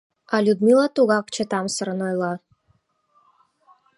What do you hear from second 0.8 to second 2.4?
тугак чытамсырын ойла: